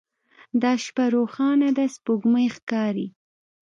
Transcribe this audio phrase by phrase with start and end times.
[0.61, 3.07] دا شپه روښانه ده سپوږمۍ ښکاري